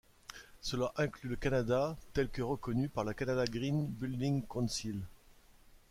[0.61, 4.99] Cela inclut le Canada tel que reconnu par le Canada Green Building Council.